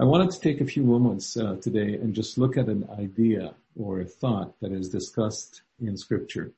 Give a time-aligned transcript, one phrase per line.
[0.00, 3.54] I wanted to take a few moments uh, today and just look at an idea
[3.76, 6.52] or a thought that is discussed in scripture.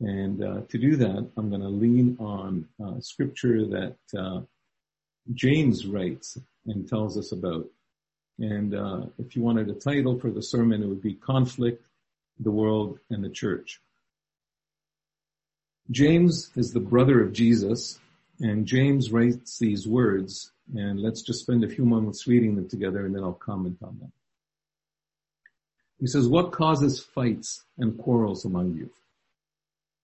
[0.00, 4.40] And uh, to do that, I'm going to lean on uh, scripture that uh,
[5.34, 7.66] James writes and tells us about.
[8.38, 11.84] And uh, if you wanted a title for the sermon, it would be Conflict,
[12.40, 13.78] the World, and the Church.
[15.90, 18.00] James is the brother of Jesus,
[18.40, 23.04] and James writes these words, and let's just spend a few moments reading them together
[23.04, 24.12] and then I'll comment on them.
[25.98, 28.90] He says, what causes fights and quarrels among you?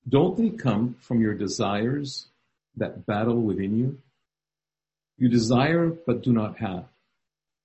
[0.08, 2.26] Don't they come from your desires
[2.76, 3.98] that battle within you?
[5.16, 6.86] You desire but do not have.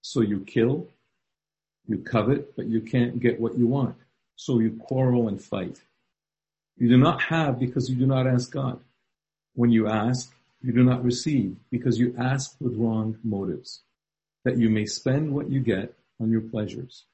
[0.01, 0.87] So you kill,
[1.87, 3.95] you covet, but you can't get what you want.
[4.35, 5.81] So you quarrel and fight.
[6.77, 8.79] You do not have because you do not ask God.
[9.55, 10.31] When you ask,
[10.61, 13.81] you do not receive because you ask with wrong motives,
[14.43, 17.05] that you may spend what you get on your pleasures.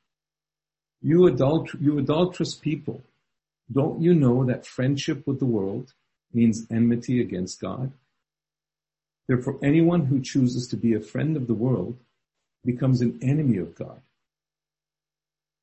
[1.01, 1.27] You,
[1.79, 3.03] you adulterous people,
[3.71, 5.93] don't you know that friendship with the world
[6.33, 7.91] means enmity against God?
[9.27, 11.97] Therefore, anyone who chooses to be a friend of the world
[12.63, 14.01] becomes an enemy of God.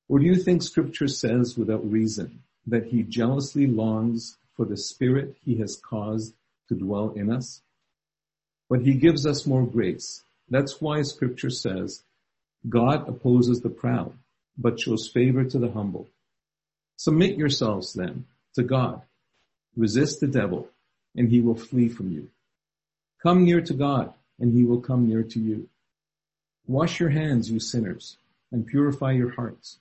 [0.08, 5.36] Or do you think scripture says without reason that he jealously longs for the spirit
[5.44, 6.34] he has caused
[6.68, 7.62] to dwell in us?
[8.72, 10.22] But he gives us more grace.
[10.48, 12.02] That's why scripture says,
[12.66, 14.14] God opposes the proud,
[14.56, 16.08] but shows favor to the humble.
[16.96, 19.02] Submit yourselves then to God.
[19.76, 20.70] Resist the devil
[21.14, 22.30] and he will flee from you.
[23.22, 25.68] Come near to God and he will come near to you.
[26.66, 28.16] Wash your hands, you sinners,
[28.52, 29.80] and purify your hearts,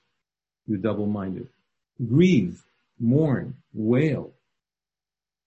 [0.66, 1.48] you double-minded.
[2.06, 2.62] Grieve,
[3.00, 4.32] mourn, wail.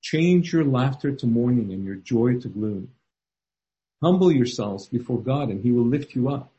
[0.01, 2.89] Change your laughter to mourning and your joy to gloom.
[4.01, 6.51] Humble yourselves before God and he will lift you up.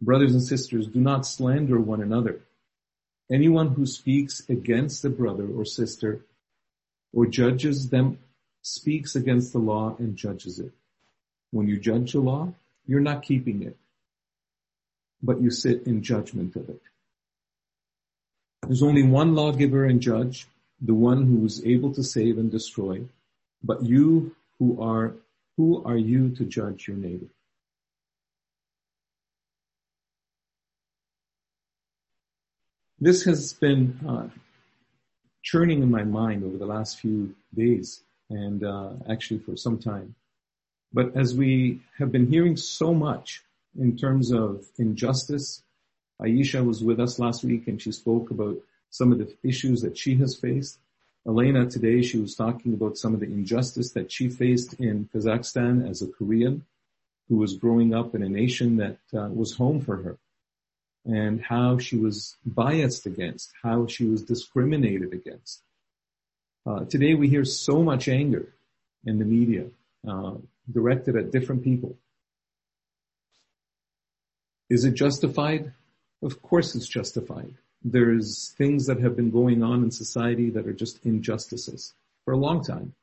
[0.00, 2.40] Brothers and sisters, do not slander one another.
[3.30, 6.24] Anyone who speaks against a brother or sister
[7.12, 8.18] or judges them
[8.62, 10.72] speaks against the law and judges it.
[11.50, 12.52] When you judge the law,
[12.86, 13.76] you're not keeping it,
[15.22, 16.80] but you sit in judgment of it.
[18.62, 20.46] There's only one lawgiver and judge,
[20.80, 23.02] the one who is able to save and destroy,
[23.62, 25.14] but you who are,
[25.60, 27.26] who are you to judge your neighbor?
[32.98, 34.28] This has been uh,
[35.42, 40.14] churning in my mind over the last few days and uh, actually for some time.
[40.94, 43.42] But as we have been hearing so much
[43.78, 45.62] in terms of injustice,
[46.22, 48.56] Aisha was with us last week and she spoke about
[48.88, 50.78] some of the issues that she has faced.
[51.26, 55.88] Elena today, she was talking about some of the injustice that she faced in Kazakhstan
[55.88, 56.64] as a Korean
[57.28, 60.18] who was growing up in a nation that uh, was home for her
[61.04, 65.62] and how she was biased against, how she was discriminated against.
[66.66, 68.52] Uh, today we hear so much anger
[69.04, 69.66] in the media
[70.06, 70.34] uh,
[70.70, 71.96] directed at different people.
[74.68, 75.72] Is it justified?
[76.22, 77.54] Of course it's justified.
[77.82, 82.36] There's things that have been going on in society that are just injustices for a
[82.36, 82.94] long time.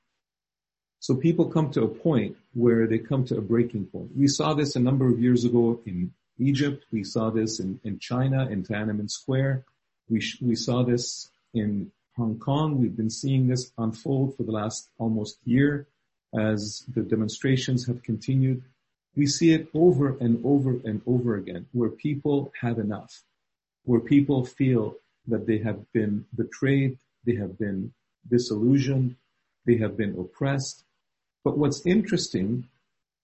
[0.99, 4.09] So people come to a point where they come to a breaking point.
[4.15, 6.85] We saw this a number of years ago in Egypt.
[6.91, 9.63] We saw this in, in China, in Tiananmen Square.
[10.09, 12.79] We, sh- we saw this in Hong Kong.
[12.79, 15.88] We've been seeing this unfold for the last almost year
[16.38, 18.63] as the demonstrations have continued.
[19.15, 23.23] We see it over and over and over again where people have enough,
[23.87, 27.93] where people feel that they have been betrayed, they have been
[28.29, 29.15] disillusioned,
[29.65, 30.83] they have been oppressed.
[31.45, 32.67] But what's interesting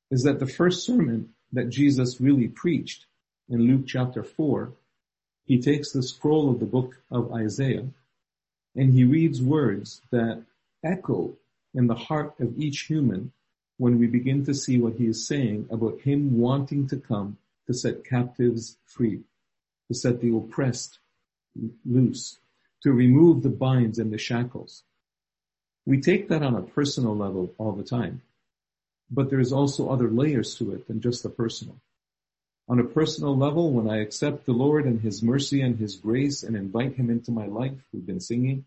[0.09, 3.06] is that the first sermon that Jesus really preached
[3.50, 4.72] in Luke chapter 4,
[5.44, 7.88] he takes the scroll of the book of Isaiah
[8.73, 10.44] and he reads words that
[10.81, 11.34] echo
[11.73, 13.34] in the heart of each human
[13.78, 17.73] when we begin to see what he is saying about him wanting to come to
[17.73, 19.20] set captives free,
[19.93, 20.99] to set the oppressed
[21.85, 22.40] loose,
[22.81, 24.84] to remove the binds and the shackles.
[25.85, 28.22] We take that on a personal level all the time.
[29.11, 31.75] But there's also other layers to it than just the personal.
[32.67, 36.41] On a personal level, when I accept the Lord and His mercy and His grace
[36.41, 38.66] and invite Him into my life, we've been singing,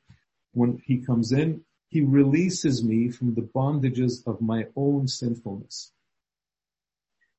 [0.53, 5.91] when He comes in, He releases me from the bondages of my own sinfulness.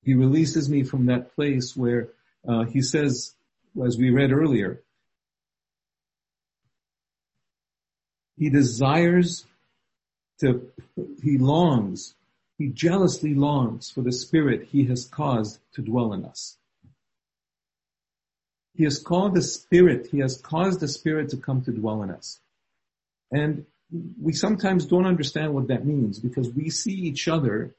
[0.04, 2.10] He releases me from that place where
[2.48, 3.36] uh, He says,
[3.86, 4.82] as we read earlier,
[8.38, 9.46] He desires
[10.40, 10.72] to,
[11.24, 12.14] He longs
[12.58, 16.58] He jealously longs for the spirit he has caused to dwell in us.
[18.74, 22.12] He has called the spirit, he has caused the spirit to come to dwell in
[22.12, 22.40] us.
[23.32, 23.66] And
[24.22, 27.76] we sometimes don't understand what that means because we see each other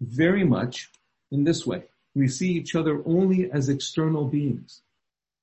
[0.00, 0.90] very much
[1.30, 1.84] in this way.
[2.14, 4.82] We see each other only as external beings.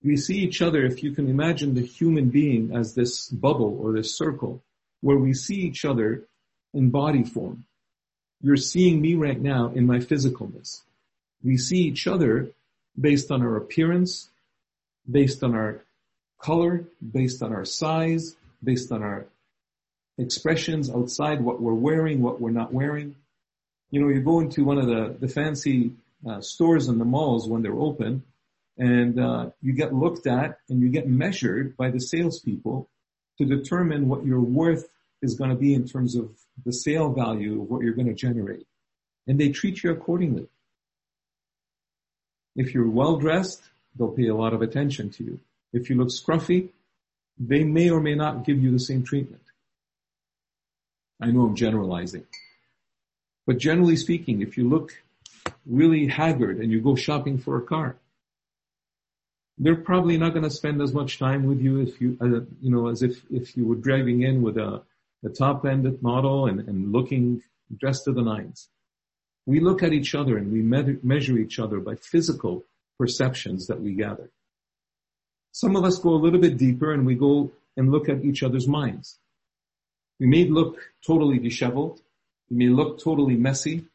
[0.04, 3.94] We see each other, if you can imagine the human being as this bubble or
[3.94, 4.62] this circle,
[5.02, 6.24] where we see each other
[6.74, 7.66] in body form.
[8.42, 10.82] You're seeing me right now in my physicalness.
[11.42, 12.50] We see each other
[13.00, 14.30] based on our appearance,
[15.10, 15.82] based on our
[16.40, 19.26] color, based on our size, based on our
[20.18, 23.16] expressions outside, what we're wearing, what we're not wearing.
[23.90, 25.94] You know, you go into one of the, the fancy
[26.28, 28.24] uh, stores in the malls when they're open
[28.78, 32.90] and uh, you get looked at and you get measured by the salespeople
[33.38, 34.88] to determine what your worth
[35.22, 36.32] is going to be in terms of
[36.66, 38.66] the sale value of what you're going to generate.
[39.28, 40.48] And they treat you accordingly.
[42.56, 43.64] If you're well dressed,
[43.98, 45.40] they'll pay a lot of attention to you.
[45.72, 46.70] If you look scruffy,
[47.40, 49.42] they may or may not give you the same treatment.
[51.22, 52.26] I know I'm generalizing.
[53.48, 54.94] But generally speaking, if you look
[55.66, 57.96] really haggard and you go shopping for a car,
[59.58, 62.72] they're probably not going to spend as much time with you if you, uh, you
[62.72, 64.82] know, as if, if you were driving in with a,
[65.24, 67.42] a top end model and, and looking
[67.78, 68.70] dressed to the nines.
[69.46, 72.66] We look at each other and we me- measure each other by physical
[72.98, 74.32] perceptions that we gather.
[75.52, 78.44] Some of us go a little bit deeper and we go and look at each
[78.44, 79.20] other's minds.
[80.20, 82.02] We may look totally disheveled.
[82.50, 83.86] You may look totally messy,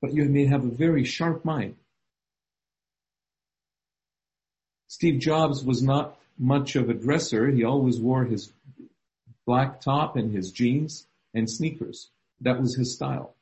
[0.00, 1.76] but you may have a very sharp mind.
[4.96, 7.50] Steve Jobs was not much of a dresser.
[7.50, 8.50] He always wore his
[9.44, 12.08] black top and his jeans and sneakers.
[12.40, 13.34] That was his style.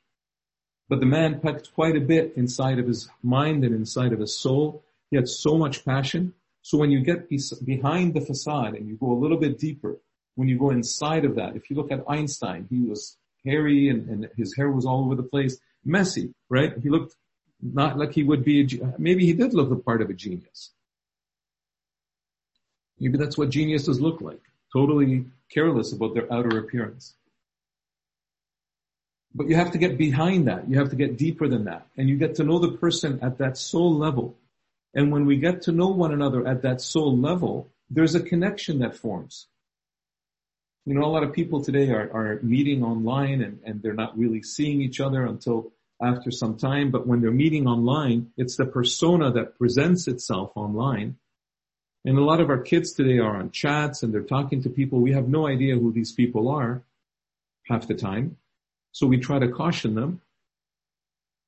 [0.89, 4.37] But the man packed quite a bit inside of his mind and inside of his
[4.37, 4.83] soul.
[5.09, 6.33] He had so much passion.
[6.61, 7.29] So when you get
[7.63, 9.95] behind the facade and you go a little bit deeper,
[10.35, 13.15] when you go inside of that, if you look at Einstein, he was
[13.45, 16.73] hairy and, and his hair was all over the place, messy, right?
[16.83, 17.15] He looked
[17.61, 20.71] not like he would be, a, maybe he did look the part of a genius.
[22.99, 27.13] Maybe that's what geniuses look like, totally careless about their outer appearance.
[29.33, 30.69] But you have to get behind that.
[30.69, 31.87] You have to get deeper than that.
[31.97, 34.37] And you get to know the person at that soul level.
[34.93, 38.79] And when we get to know one another at that soul level, there's a connection
[38.79, 39.47] that forms.
[40.85, 44.17] You know, a lot of people today are, are meeting online and, and they're not
[44.17, 46.91] really seeing each other until after some time.
[46.91, 51.17] But when they're meeting online, it's the persona that presents itself online.
[52.05, 54.99] And a lot of our kids today are on chats and they're talking to people.
[54.99, 56.83] We have no idea who these people are
[57.63, 58.37] half the time.
[58.91, 60.21] So we try to caution them.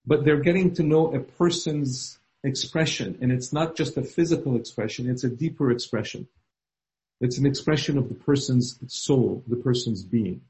[0.06, 5.10] But they're getting to know a person's expression and it's not just a physical expression,
[5.10, 6.28] it's a deeper expression.
[7.22, 10.42] It's an expression of the person's soul, the person's being.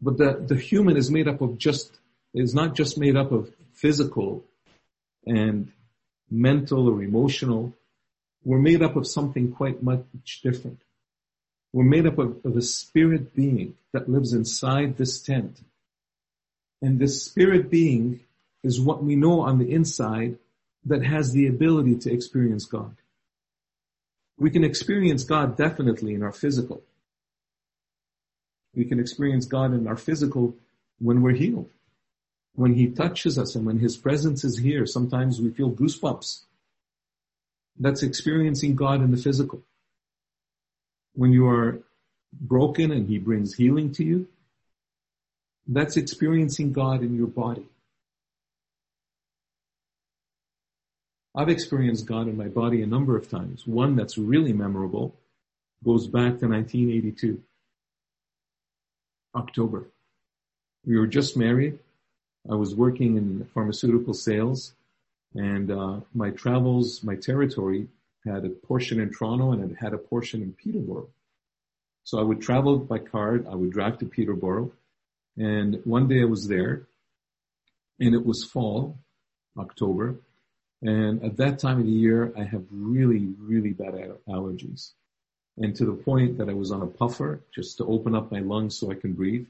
[0.00, 1.98] But the, the human is made up of just,
[2.34, 4.44] is not just made up of physical
[5.26, 5.72] and
[6.30, 7.74] mental or emotional.
[8.44, 10.80] We're made up of something quite much different.
[11.72, 15.60] We're made up of, of a spirit being that lives inside this tent.
[16.80, 18.20] And this spirit being
[18.62, 20.38] is what we know on the inside
[20.84, 22.96] that has the ability to experience God.
[24.38, 26.82] We can experience God definitely in our physical.
[28.74, 30.54] We can experience God in our physical
[30.98, 31.70] when we're healed.
[32.56, 36.40] When He touches us and when His presence is here, sometimes we feel goosebumps.
[37.78, 39.62] That's experiencing God in the physical.
[41.14, 41.80] When you are
[42.32, 44.28] broken and He brings healing to you,
[45.68, 47.66] that's experiencing God in your body.
[51.34, 53.66] I've experienced God in my body a number of times.
[53.66, 55.14] One that's really memorable
[55.84, 57.42] goes back to 1982,
[59.34, 59.88] October.
[60.86, 61.80] We were just married.
[62.50, 64.74] I was working in pharmaceutical sales
[65.34, 67.88] and uh, my travels, my territory
[68.24, 71.08] had a portion in Toronto and it had a portion in Peterborough.
[72.04, 73.40] So I would travel by car.
[73.50, 74.72] I would drive to Peterborough
[75.36, 76.86] and one day I was there
[77.98, 78.98] and it was fall,
[79.58, 80.16] October,
[80.82, 83.94] and at that time of the year, I have really, really bad
[84.28, 84.92] allergies.
[85.56, 88.40] And to the point that I was on a puffer just to open up my
[88.40, 89.46] lungs so I can breathe.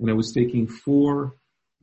[0.00, 1.34] And I was taking four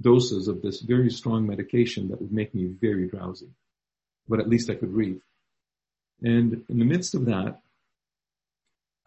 [0.01, 3.49] doses of this very strong medication that would make me very drowsy.
[4.27, 5.21] But at least I could read.
[6.21, 7.61] And in the midst of that,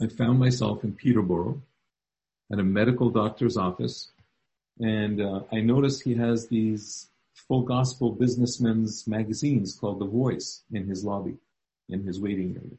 [0.01, 1.61] I found myself in Peterborough
[2.53, 4.11] at a medical doctor's office
[4.81, 10.87] And uh, I noticed he has these full gospel businessmen's magazines called The Voice in
[10.87, 11.37] his lobby,
[11.89, 12.79] in his waiting area.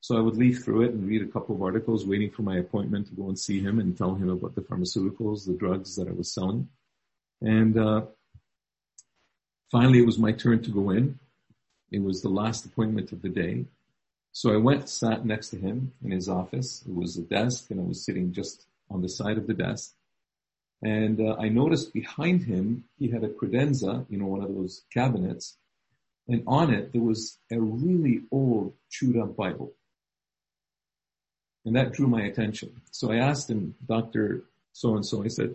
[0.00, 2.58] So I would leaf through it and read a couple of articles waiting for my
[2.58, 6.08] appointment to go and see him and tell him about the pharmaceuticals, the drugs that
[6.08, 6.68] I was selling.
[7.44, 8.06] And uh,
[9.70, 11.18] finally it was my turn to go in.
[11.90, 13.66] It was the last appointment of the day.
[14.32, 16.82] So I went, sat next to him in his office.
[16.88, 19.92] It was a desk and I was sitting just on the side of the desk.
[20.82, 24.82] And uh, I noticed behind him, he had a credenza, you know, one of those
[24.92, 25.56] cabinets.
[26.26, 29.74] And on it, there was a really old, chewed up Bible.
[31.66, 32.80] And that drew my attention.
[32.90, 34.44] So I asked him, Dr.
[34.72, 35.54] So-and-so, I said,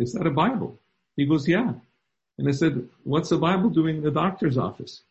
[0.00, 0.78] is that a Bible?
[1.16, 1.74] He goes, yeah.
[2.38, 5.02] And I said, what's a Bible doing in the doctor's office?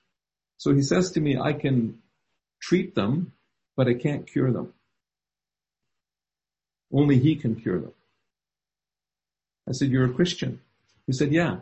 [0.58, 2.00] So he says to me, I can
[2.60, 3.34] treat them,
[3.78, 4.74] but I can't cure them.
[6.92, 7.94] Only he can cure them.
[9.68, 10.60] I said, you're a Christian.
[11.06, 11.58] He said, yeah.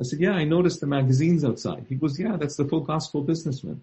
[0.00, 1.84] I said, yeah, I noticed the magazines outside.
[1.88, 3.82] He goes, yeah, that's the Full Gospel Businessman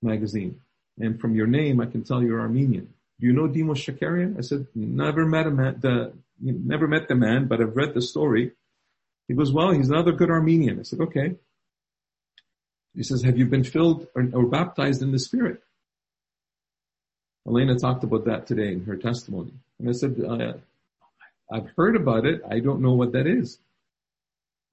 [0.00, 0.60] magazine.
[0.98, 2.94] And from your name, I can tell you're Armenian.
[3.18, 4.38] Do you know Demos Shakarian?
[4.38, 8.02] I said, never met him man, the, never met the man, but I've read the
[8.02, 8.52] story.
[9.28, 10.78] He goes, well, he's another good Armenian.
[10.78, 11.36] I said, okay.
[12.94, 15.62] He says, have you been filled or, or baptized in the Spirit?
[17.46, 19.52] Elena talked about that today in her testimony.
[19.78, 20.54] And I said, uh,
[21.52, 22.42] I've heard about it.
[22.48, 23.58] I don't know what that is.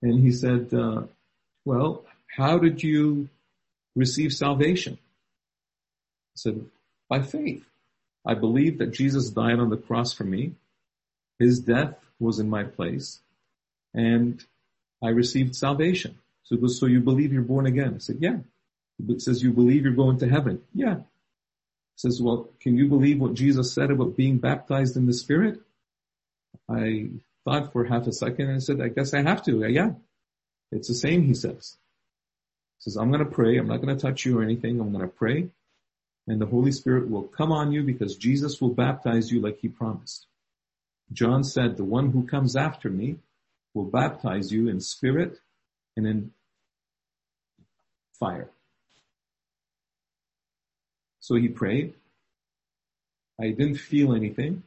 [0.02, 1.04] And he said, uh,
[1.66, 3.30] well, how did you
[3.96, 4.94] receive salvation?
[4.94, 6.66] I said,
[7.10, 7.64] by faith.
[8.26, 10.54] I believe that Jesus died on the cross for me.
[11.40, 13.20] His death was in my place
[13.94, 14.44] and
[15.04, 16.20] I received salvation.
[16.44, 17.94] So so you believe you're born again?
[17.96, 18.38] I said, yeah.
[19.08, 20.62] It says you believe you're going to heaven.
[20.74, 20.98] Yeah.
[21.96, 25.62] says, well, can you believe what Jesus said about being baptized in the Spirit?
[26.70, 27.10] I
[27.44, 29.68] thought for half a second and said, I guess I have to.
[29.68, 29.92] Yeah.
[30.72, 31.78] It's the same, he says.
[32.78, 33.58] He says, I'm going to pray.
[33.58, 34.80] I'm not going to touch you or anything.
[34.80, 35.50] I'm going to pray
[36.28, 39.68] and the Holy Spirit will come on you because Jesus will baptize you like he
[39.68, 40.28] promised.
[41.12, 43.18] John said, the one who comes after me
[43.74, 45.40] will baptize you in spirit
[45.96, 46.32] and in
[48.20, 48.50] fire.
[51.20, 51.94] So he prayed.
[53.40, 54.64] I didn't feel anything.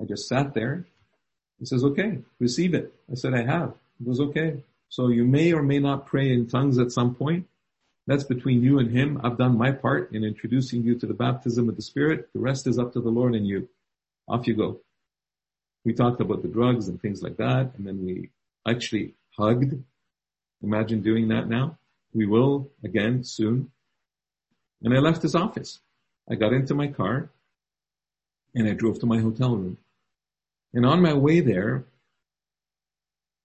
[0.00, 0.84] I just sat there.
[1.58, 2.94] He says, okay, receive it.
[3.10, 3.74] I said, I have.
[4.00, 4.62] It was okay.
[4.88, 7.46] So you may or may not pray in tongues at some point.
[8.06, 9.20] That's between you and him.
[9.22, 12.28] I've done my part in introducing you to the baptism of the Spirit.
[12.32, 13.68] The rest is up to the Lord and you.
[14.28, 14.80] Off you go.
[15.84, 18.30] We talked about the drugs and things like that, and then we
[18.66, 19.82] actually hugged.
[20.62, 21.78] Imagine doing that now.
[22.12, 23.70] We will again soon.
[24.82, 25.80] And I left his office.
[26.30, 27.30] I got into my car
[28.54, 29.78] and I drove to my hotel room.
[30.74, 31.84] And on my way there,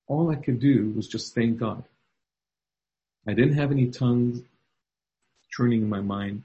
[0.07, 1.83] all I could do was just thank God.
[3.27, 4.41] I didn't have any tongues
[5.49, 6.43] churning in my mind.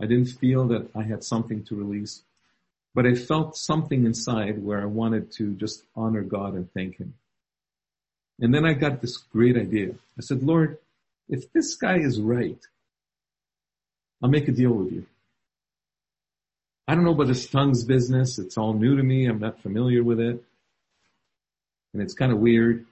[0.00, 2.22] I didn't feel that I had something to release,
[2.94, 7.14] but I felt something inside where I wanted to just honor God and thank Him.
[8.40, 9.94] And then I got this great idea.
[10.18, 10.78] I said, Lord,
[11.28, 12.58] if this guy is right,
[14.22, 15.06] I'll make a deal with you.
[16.86, 18.38] I don't know about this tongues business.
[18.38, 19.26] It's all new to me.
[19.26, 20.42] I'm not familiar with it.
[21.92, 22.86] And it's kind of weird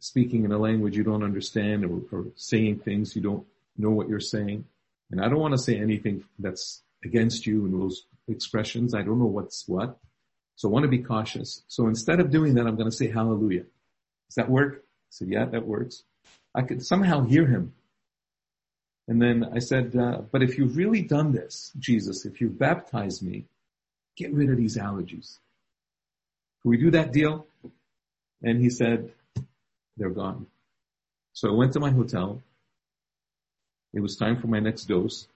[0.00, 3.46] speaking in a language you don't understand or, or saying things you don't
[3.76, 4.64] know what you're saying.
[5.10, 8.94] And I don't want to say anything that's against you in those expressions.
[8.94, 9.98] I don't know what's what.
[10.56, 11.62] So I want to be cautious.
[11.68, 13.64] So instead of doing that, I'm going to say hallelujah.
[14.28, 14.82] Does that work?
[14.84, 16.04] I said, yeah, that works.
[16.54, 17.74] I could somehow hear him.
[19.06, 23.22] And then I said, uh, but if you've really done this, Jesus, if you've baptized
[23.22, 23.44] me,
[24.16, 25.38] get rid of these allergies.
[26.62, 27.46] Can we do that deal?
[28.42, 29.12] And he said,
[29.96, 30.46] they're gone.
[31.32, 32.42] So I went to my hotel.
[33.92, 35.28] It was time for my next dose.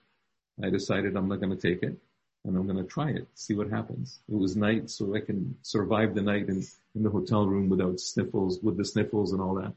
[0.63, 1.97] I decided I'm not going to take it
[2.45, 4.19] and I'm going to try it, see what happens.
[4.29, 7.99] It was night, so I can survive the night in, in the hotel room without
[7.99, 9.73] sniffles, with the sniffles and all that.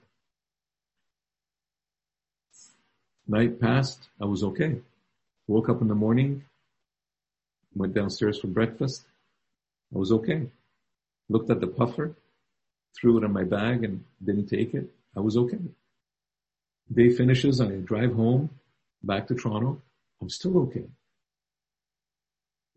[3.27, 4.09] Night passed.
[4.21, 4.81] I was okay.
[5.49, 6.45] Woke up in the morning,
[7.75, 9.05] went downstairs for breakfast.
[9.95, 10.47] I was okay.
[11.29, 12.15] Looked at the puffer
[12.95, 14.89] threw it in my bag and didn't take it.
[15.17, 15.59] I was okay.
[16.93, 18.51] Day finishes, I drive home,
[19.03, 19.81] back to Toronto.
[20.23, 20.85] I'm still okay.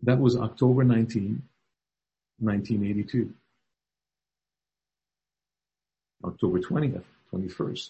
[0.01, 1.43] That was October 19,
[2.39, 3.33] 1982.
[6.23, 7.89] October 20th, 21st,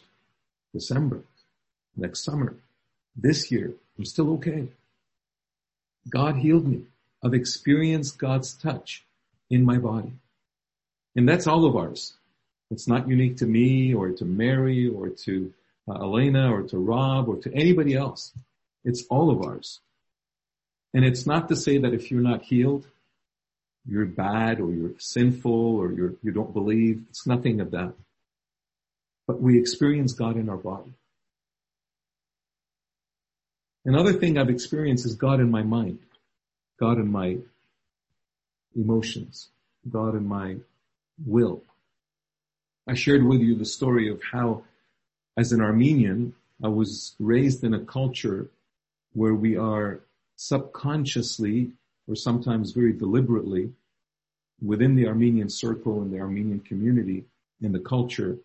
[0.74, 1.22] December,
[1.96, 2.56] next summer,
[3.16, 4.68] this year, I'm still okay.
[6.10, 6.82] God healed me.
[7.24, 9.06] I've experienced God's touch
[9.50, 10.12] in my body.
[11.16, 12.14] And that's all of ours.
[12.72, 15.54] It's not unique to me or to Mary or to
[15.88, 18.34] uh, Elena or to Rob or to anybody else.
[18.86, 19.82] It's all of ours.
[20.94, 22.88] And it's not to say that if you're not healed,
[23.88, 27.04] you're bad or you're sinful or you're, you don't believe.
[27.10, 27.94] It's nothing of that.
[29.28, 30.94] But we experience God in our body.
[33.84, 36.00] Another thing I've experienced is God in my mind,
[36.80, 37.38] God in my
[38.76, 39.50] emotions,
[39.90, 40.58] God in my
[41.26, 41.62] will.
[42.88, 44.64] I shared with you the story of how,
[45.38, 48.50] as an Armenian, I was raised in a culture
[49.16, 50.02] where we are
[50.36, 51.72] subconsciously
[52.08, 53.72] or sometimes very deliberately
[54.62, 57.24] within the Armenian circle and the Armenian community
[57.62, 58.38] in the culture,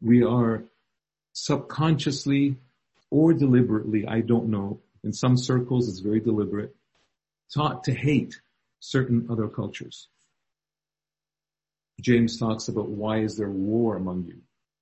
[0.00, 0.62] we are
[1.32, 2.56] subconsciously
[3.10, 6.76] or deliberately, I don't know, in some circles it's very deliberate,
[7.52, 8.38] taught to hate
[8.80, 10.08] certain other cultures.
[12.00, 14.36] James talks about why is there war among you?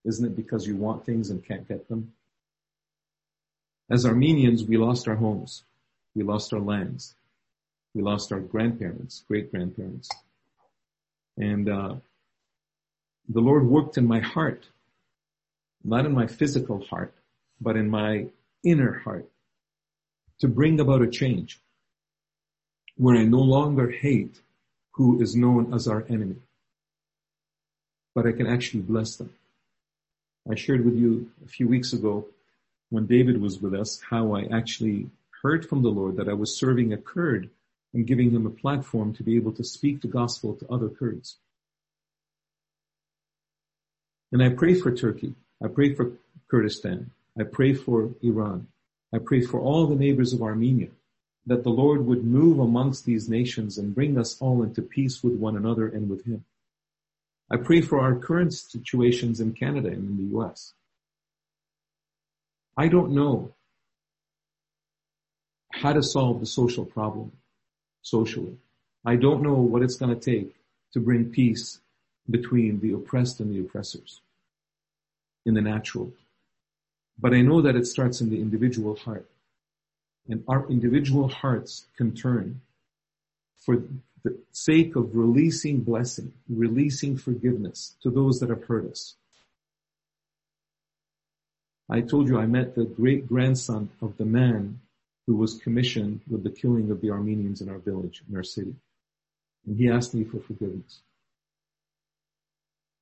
[0.04, 2.12] Isn't it because you want things and can't get them?
[3.90, 5.64] As Armenians, we lost our homes.
[6.14, 7.14] We lost our lands.
[7.94, 10.10] We lost our grandparents, great grandparents.
[11.38, 11.96] And, uh,
[13.28, 14.68] the Lord worked in my heart,
[15.84, 17.14] not in my physical heart,
[17.60, 18.26] but in my
[18.62, 19.28] inner heart
[20.40, 21.60] to bring about a change
[22.96, 24.40] where I no longer hate
[24.92, 26.36] who is known as our enemy,
[28.14, 29.32] but I can actually bless them.
[30.50, 32.26] I shared with you a few weeks ago
[32.90, 35.10] when David was with us how I actually
[35.42, 37.50] heard from the Lord that I was serving a Kurd
[37.94, 41.36] and giving him a platform to be able to speak the gospel to other Kurds.
[44.32, 45.34] And I pray for Turkey.
[45.62, 46.12] I pray for
[46.50, 47.10] Kurdistan.
[47.38, 48.68] I pray for Iran.
[49.14, 50.88] I pray for all the neighbors of Armenia
[51.46, 55.34] that the Lord would move amongst these nations and bring us all into peace with
[55.34, 56.44] one another and with Him.
[57.50, 60.74] I pray for our current situations in Canada and in the US.
[62.78, 63.52] I don't know
[65.72, 67.32] how to solve the social problem
[68.02, 68.56] socially.
[69.04, 70.54] I don't know what it's going to take
[70.92, 71.80] to bring peace
[72.30, 74.20] between the oppressed and the oppressors
[75.44, 76.12] in the natural.
[77.18, 79.28] But I know that it starts in the individual heart.
[80.28, 82.60] And our individual hearts can turn
[83.58, 83.82] for
[84.22, 89.16] the sake of releasing blessing, releasing forgiveness to those that have hurt us.
[91.88, 94.80] I told you I met the great grandson of the man
[95.26, 98.74] who was commissioned with the killing of the Armenians in our village, in our city.
[99.66, 101.00] And he asked me for forgiveness.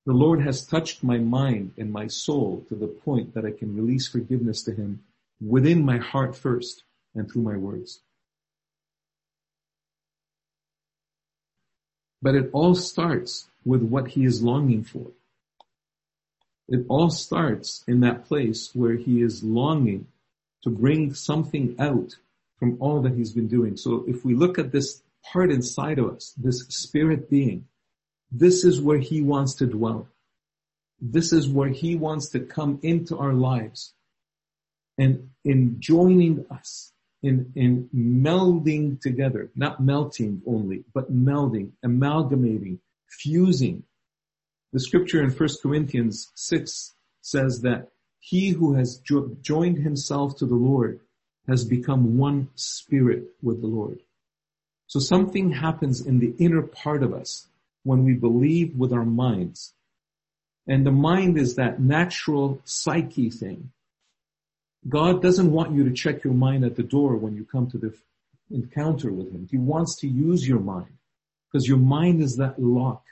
[0.07, 3.77] The Lord has touched my mind and my soul to the point that I can
[3.77, 5.03] release forgiveness to Him
[5.45, 8.01] within my heart first and through my words.
[12.23, 15.11] But it all starts with what He is longing for.
[16.69, 20.09] It all starts in that place where He is longing
[20.63, 22.17] to bring something out
[22.59, 23.77] from all that He's been doing.
[23.77, 25.03] So if we look at this
[25.33, 27.67] part inside of us, this spirit being,
[28.31, 30.09] this is where he wants to dwell.
[31.01, 33.93] This is where he wants to come into our lives
[34.99, 43.85] and in joining us, in, in melding together, not melting only, but melding, amalgamating, fusing.
[44.77, 50.45] The scripture in 1 Corinthians 6 says that he who has jo- joined himself to
[50.45, 51.01] the Lord
[51.49, 54.03] has become one spirit with the Lord.
[54.87, 57.49] So something happens in the inner part of us
[57.85, 59.73] when we believe with our minds.
[60.67, 63.73] And the mind is that natural psyche thing.
[64.87, 67.79] God doesn't want you to check your mind at the door when you come to
[67.79, 67.95] the
[68.51, 69.49] encounter with Him.
[69.51, 70.99] He wants to use your mind
[71.51, 73.05] because your mind is that lock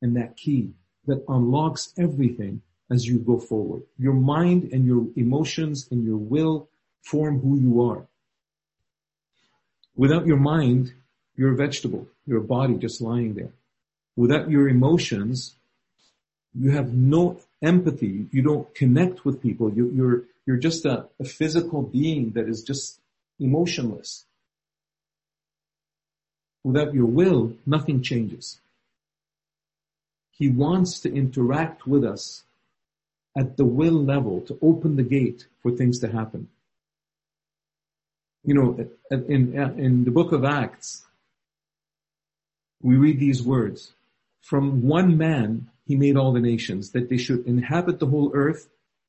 [0.00, 0.74] and that key
[1.06, 3.82] that unlocks everything as you go forward.
[3.98, 6.68] Your mind and your emotions and your will
[7.02, 8.06] form who you are.
[9.96, 10.92] Without your mind,
[11.36, 12.06] you're a vegetable.
[12.26, 13.52] You're a body just lying there
[14.16, 15.54] without your emotions,
[16.54, 18.26] you have no empathy.
[18.30, 19.72] You don't connect with people.
[19.72, 22.98] You, are you're, you're just a, a physical being that is just
[23.40, 24.24] emotionless.
[26.64, 28.60] Without your will, nothing changes.
[30.32, 32.42] He wants to interact with us
[33.36, 36.48] at the will level to open the gate for things to happen.
[38.44, 41.04] You know, in, in the book of Acts,
[42.80, 43.92] we read these words.
[44.40, 48.68] From one man he made all the nations, that they should inhabit the whole earth.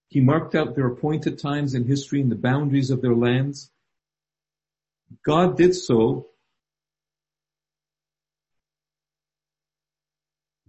[0.09, 3.71] He marked out their appointed times in history and the boundaries of their lands.
[5.25, 6.27] God did so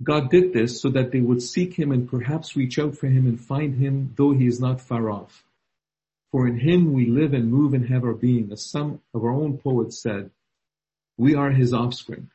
[0.03, 3.27] God did this so that they would seek him and perhaps reach out for him
[3.27, 5.45] and find him though he is not far off.
[6.33, 8.51] For in him we live and move and have our being.
[8.51, 10.31] As some of our own poets said,
[11.17, 12.31] we are his offspring.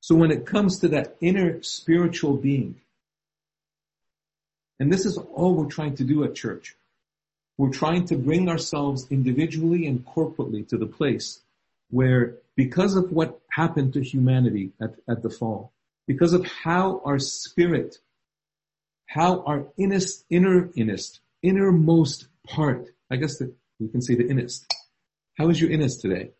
[0.00, 2.80] So when it comes to that inner spiritual being,
[4.78, 6.74] and this is all we're trying to do at church.
[7.58, 11.40] We're trying to bring ourselves individually and corporately to the place
[11.90, 15.72] where because of what happened to humanity at, at the fall,
[16.10, 17.98] because of how our spirit,
[19.06, 24.74] how our innest, inner, innest, innermost part, I guess that we can say the innest.
[25.38, 26.32] How is your innest today?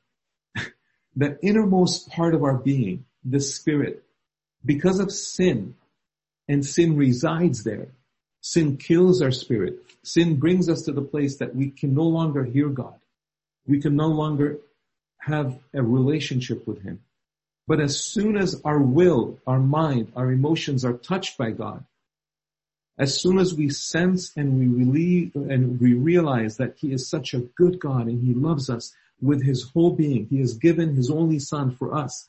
[1.15, 4.03] the innermost part of our being, the spirit,
[4.67, 5.77] because of sin,
[6.49, 7.93] and sin resides there.
[8.41, 9.79] Sin kills our spirit.
[10.03, 12.99] Sin brings us to the place that we can no longer hear God.
[13.69, 14.59] We can no longer
[15.19, 17.05] have a relationship with Him.
[17.71, 21.85] But as soon as our will, our mind, our emotions are touched by God,
[22.99, 27.33] as soon as we sense and we relieve and we realize that He is such
[27.33, 31.13] a good God and He loves us with His whole being, He has given His
[31.13, 32.29] only Son for us.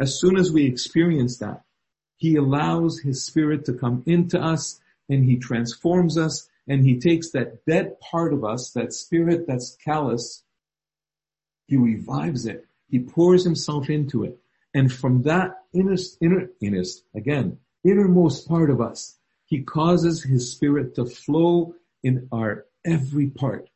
[0.00, 1.62] As soon as we experience that,
[2.16, 7.30] He allows His Spirit to come into us and He transforms us and He takes
[7.30, 10.42] that dead part of us, that spirit that's callous,
[11.68, 12.66] He revives it.
[12.90, 14.40] He pours Himself into it.
[14.74, 20.96] And from that innerst, inner, innerst, again, innermost part of us, He causes His Spirit
[20.96, 23.70] to flow in our every part.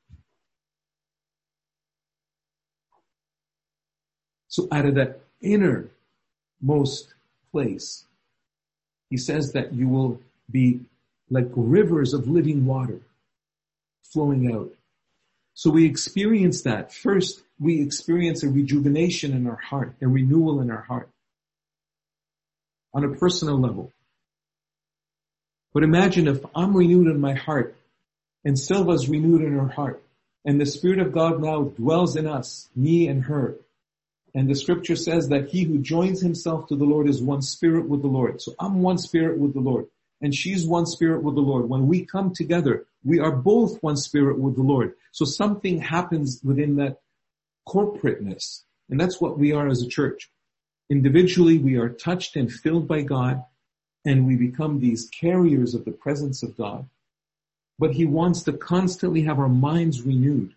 [4.49, 7.15] So out of that innermost
[7.53, 8.05] place,
[9.09, 10.81] He says that you will be
[11.31, 13.01] like rivers of living water
[14.03, 14.73] flowing out.
[15.55, 16.93] So we experience that.
[16.93, 21.09] First, we experience a rejuvenation in our heart, a renewal in our heart
[22.95, 23.93] on a personal level.
[25.73, 27.77] But imagine if I'm renewed in my heart
[28.45, 30.03] and Silva's renewed in her heart
[30.45, 33.57] and the Spirit of God now dwells in us, me and her.
[34.35, 37.89] And the scripture says that he who joins himself to the Lord is one spirit
[37.89, 38.41] with the Lord.
[38.41, 39.87] So I'm one spirit with the Lord
[40.21, 41.69] and she's one spirit with the Lord.
[41.69, 44.95] When we come together, we are both one spirit with the Lord.
[45.13, 47.01] So something happens within that
[47.69, 48.63] corporateness.
[48.91, 50.31] And that's what we are as a church.
[50.91, 53.45] Individually, we are touched and filled by God
[54.05, 56.89] and we become these carriers of the presence of God.
[57.79, 60.55] But he wants to constantly have our minds renewed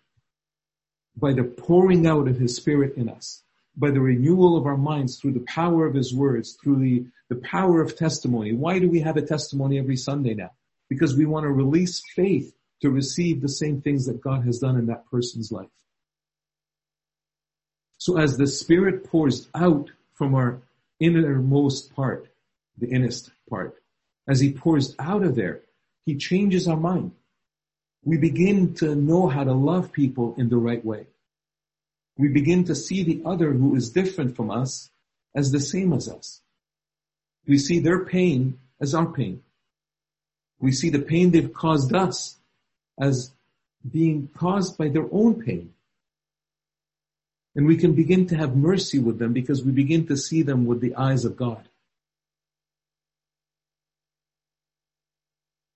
[1.16, 3.42] by the pouring out of his spirit in us
[3.76, 7.40] by the renewal of our minds through the power of his words, through the, the
[7.40, 8.52] power of testimony.
[8.52, 10.50] Why do we have a testimony every Sunday now?
[10.88, 14.76] Because we want to release faith to receive the same things that God has done
[14.76, 15.68] in that person's life.
[18.04, 20.60] So as the Spirit pours out from our
[20.98, 22.28] innermost part,
[22.78, 23.80] the innest part,
[24.26, 25.60] as He pours out of there,
[26.06, 27.12] He changes our mind.
[28.04, 31.06] We begin to know how to love people in the right way
[32.18, 34.90] we begin to see the other who is different from us
[35.34, 36.40] as the same as us.
[37.46, 39.42] We see their pain as our pain.
[40.60, 42.36] We see the pain they've caused us
[43.00, 43.32] as
[43.90, 45.74] being caused by their own pain.
[47.54, 50.64] And we can begin to have mercy with them because we begin to see them
[50.64, 51.68] with the eyes of God.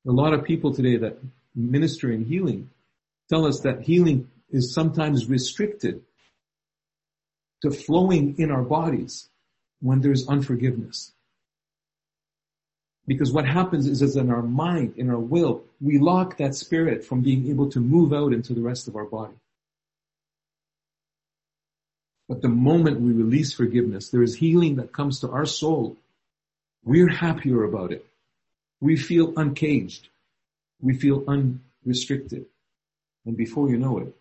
[0.06, 1.18] A lot of people today that
[1.54, 2.70] minister in healing
[3.28, 6.02] tell us that healing is sometimes restricted
[7.62, 9.28] to flowing in our bodies
[9.80, 11.12] when there's unforgiveness.
[13.06, 17.04] Because what happens is, is in our mind, in our will, we lock that spirit
[17.04, 19.34] from being able to move out into the rest of our body.
[22.28, 25.96] But the moment we release forgiveness, there is healing that comes to our soul.
[26.84, 28.04] We're happier about it.
[28.80, 30.08] We feel uncaged.
[30.80, 32.46] We feel unrestricted.
[33.24, 34.14] And before you know it,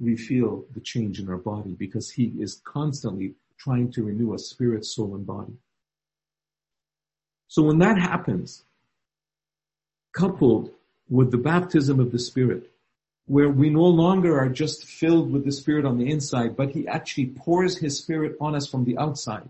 [0.00, 4.46] we feel the change in our body because he is constantly trying to renew us
[4.46, 5.52] spirit, soul, and body.
[7.46, 8.64] So when that happens,
[10.12, 10.70] coupled
[11.08, 12.71] with the baptism of the Spirit,
[13.26, 16.88] where we no longer are just filled with the Spirit on the inside, but He
[16.88, 19.48] actually pours His Spirit on us from the outside.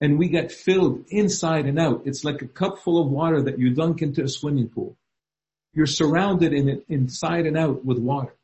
[0.00, 2.02] And we get filled inside and out.
[2.04, 4.96] It's like a cup full of water that you dunk into a swimming pool.
[5.72, 8.34] You're surrounded in it inside and out with water.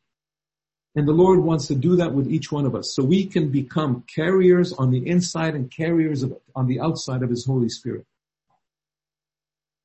[0.94, 2.94] And the Lord wants to do that with each one of us.
[2.94, 7.30] So we can become carriers on the inside and carriers of, on the outside of
[7.30, 8.06] His Holy Spirit.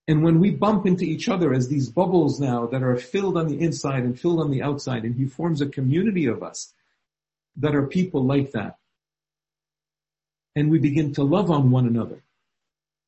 [0.08, 3.48] And when we bump into each other as these bubbles now that are filled on
[3.48, 6.74] the inside and filled on the outside, and He forms a community of us
[7.58, 8.78] that are people like that.
[10.56, 12.22] And we begin to love on one another.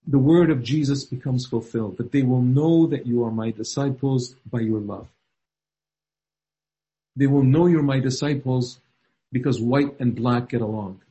[0.07, 4.35] the word of Jesus becomes fulfilled, that they will know that you are my disciples
[4.49, 5.07] by your love.
[7.17, 8.79] They will know you're my disciples
[9.33, 11.01] because white and black get along.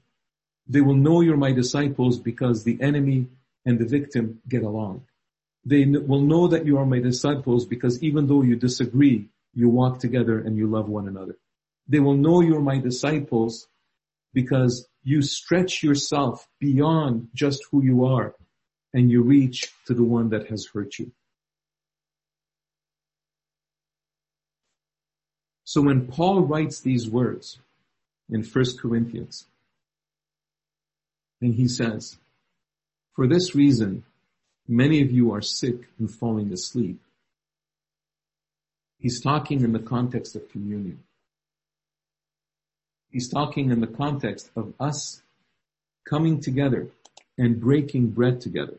[0.66, 3.26] They will know you're my disciples because the enemy
[3.66, 5.04] and the victim get along.
[5.66, 9.98] They will know that you are my disciples because even though you disagree, you walk
[9.98, 11.36] together and you love one another.
[11.88, 13.66] They will know you're my disciples
[14.32, 18.36] because you stretch yourself beyond just who you are
[18.94, 21.10] and you reach to the one that has hurt you.
[25.64, 27.58] So when Paul writes these words
[28.30, 29.46] in 1 Corinthians,
[31.40, 32.18] and he says,
[33.14, 34.04] for this reason,
[34.68, 37.00] many of you are sick and falling asleep.
[38.98, 41.02] He's talking in the context of communion.
[43.10, 45.22] He's talking in the context of us
[46.08, 46.88] coming together
[47.38, 48.78] and breaking bread together.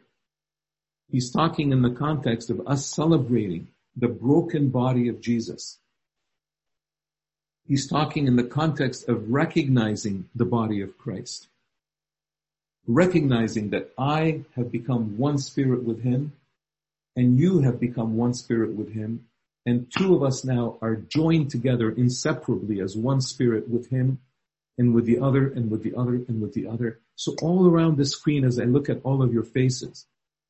[1.09, 5.79] He's talking in the context of us celebrating the broken body of Jesus.
[7.65, 11.47] He's talking in the context of recognizing the body of Christ.
[12.87, 16.33] Recognizing that I have become one spirit with him
[17.15, 19.25] and you have become one spirit with him
[19.65, 24.19] and two of us now are joined together inseparably as one spirit with him
[24.77, 26.99] and with the other and with the other and with the other.
[27.15, 30.05] So all around the screen as I look at all of your faces,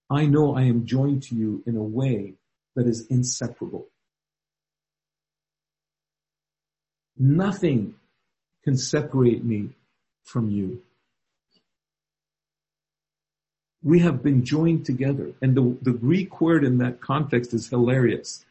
[0.09, 2.33] I know I am joined to you in a way
[2.75, 3.87] that is inseparable.
[7.17, 7.95] Nothing
[8.63, 9.69] can separate me
[10.23, 10.83] from you.
[13.87, 15.27] We have been joined together.
[15.41, 18.45] And the, the Greek word in that context is hilarious.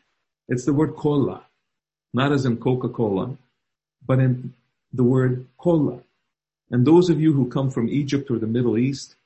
[0.48, 1.44] It's the word cola,
[2.14, 3.36] not as in Coca-Cola,
[4.06, 4.54] but in
[4.92, 5.98] the word cola.
[6.70, 9.16] And those of you who come from Egypt or the Middle East,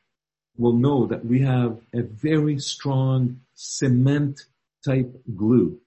[0.60, 4.42] will know that we have a very strong cement
[4.84, 5.78] type glue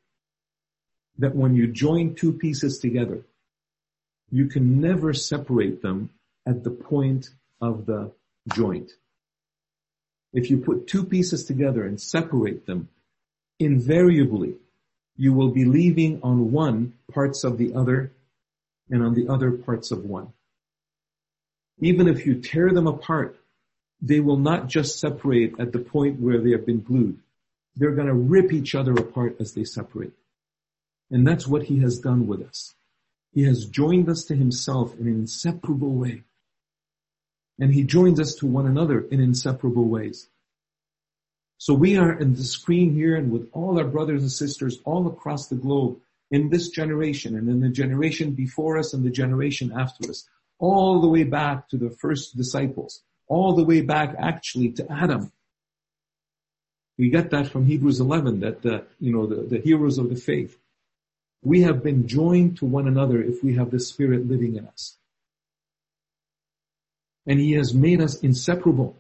[1.20, 3.20] that when you join two pieces together,
[4.32, 6.10] you can never separate them
[6.48, 7.30] at the point
[7.62, 8.12] of the
[8.54, 8.92] joint.
[10.34, 12.90] If you put two pieces together and separate them,
[13.60, 14.56] invariably
[15.16, 18.12] you will be leaving on one parts of the other
[18.90, 20.34] and on the other parts of one.
[21.80, 23.38] Even if you tear them apart
[24.04, 27.20] they will not just separate at the point where they have been glued.
[27.78, 30.12] They're going to rip each other apart as they separate.
[31.10, 32.76] And that's what he has done with us.
[33.34, 36.24] He has joined us to himself in an inseparable way.
[37.60, 40.28] And he joins us to one another in inseparable ways.
[41.58, 45.08] So we are in the screen here and with all our brothers and sisters all
[45.08, 46.00] across the globe
[46.32, 50.28] in this generation and in the generation before us and the generation after us,
[50.60, 55.32] all the way back to the first disciples all the way back actually to Adam.
[56.98, 60.16] We get that from Hebrews 11 that the, you know, the, the heroes of the
[60.16, 60.58] faith.
[61.42, 64.98] We have been joined to one another if we have the Spirit living in us.
[67.26, 68.96] And He has made us inseparable.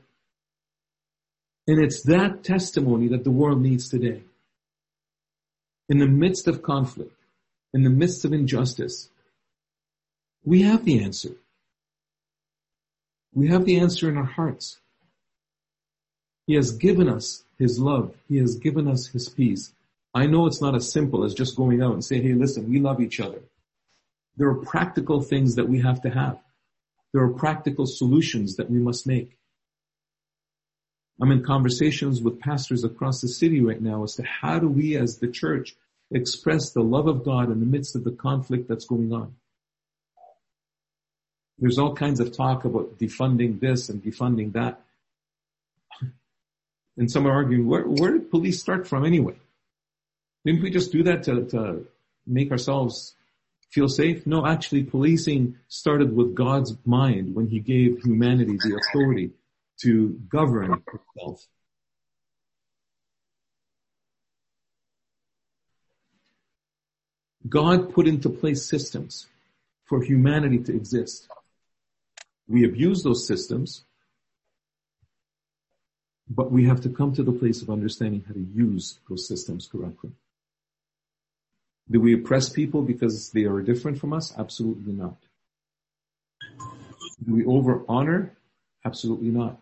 [1.67, 4.23] And it's that testimony that the world needs today.
[5.89, 7.15] In the midst of conflict,
[7.73, 9.09] in the midst of injustice,
[10.43, 11.31] we have the answer.
[13.33, 14.79] We have the answer in our hearts.
[16.45, 18.13] He has given us His love.
[18.27, 19.73] He has given us His peace.
[20.13, 22.79] I know it's not as simple as just going out and saying, hey, listen, we
[22.79, 23.41] love each other.
[24.37, 26.39] There are practical things that we have to have.
[27.13, 29.37] There are practical solutions that we must make.
[31.21, 34.97] I'm in conversations with pastors across the city right now as to how do we
[34.97, 35.75] as the church
[36.11, 39.35] express the love of God in the midst of the conflict that's going on.
[41.59, 44.81] There's all kinds of talk about defunding this and defunding that.
[46.95, 49.35] And some are arguing, where, where did police start from anyway?
[50.45, 51.87] Didn't we just do that to, to
[52.27, 53.15] make ourselves
[53.73, 54.27] feel safe?
[54.27, 59.31] No, actually policing started with God's mind when he gave humanity the authority
[59.81, 61.47] to govern itself.
[67.49, 69.27] God put into place systems
[69.85, 71.27] for humanity to exist.
[72.47, 73.83] We abuse those systems,
[76.29, 79.67] but we have to come to the place of understanding how to use those systems
[79.67, 80.11] correctly.
[81.89, 84.33] Do we oppress people because they are different from us?
[84.37, 85.17] Absolutely not.
[87.25, 88.35] Do we over honor?
[88.85, 89.59] Absolutely not.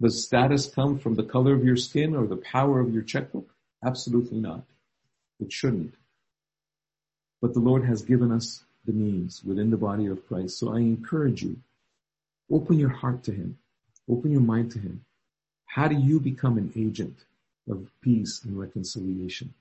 [0.00, 3.50] Does status come from the color of your skin or the power of your checkbook?
[3.84, 4.62] Absolutely not.
[5.40, 5.94] It shouldn't.
[7.40, 10.58] But the Lord has given us the means within the body of Christ.
[10.58, 11.58] So I encourage you,
[12.50, 13.58] open your heart to Him.
[14.08, 15.04] Open your mind to Him.
[15.66, 17.24] How do you become an agent
[17.68, 19.52] of peace and reconciliation?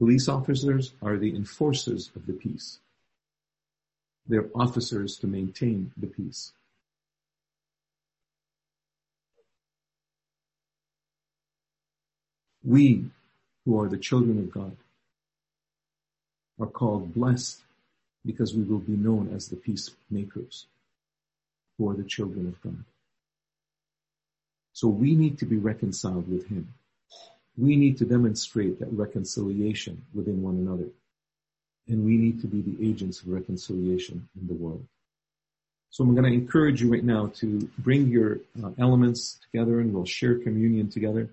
[0.00, 2.78] Police officers are the enforcers of the peace.
[4.26, 6.52] They're officers to maintain the peace.
[12.64, 13.10] We,
[13.66, 14.74] who are the children of God,
[16.58, 17.60] are called blessed
[18.24, 20.64] because we will be known as the peacemakers
[21.76, 22.84] who are the children of God.
[24.72, 26.72] So we need to be reconciled with Him.
[27.60, 30.88] We need to demonstrate that reconciliation within one another.
[31.88, 34.86] And we need to be the agents of reconciliation in the world.
[35.90, 39.92] So I'm going to encourage you right now to bring your uh, elements together and
[39.92, 41.28] we'll share communion together.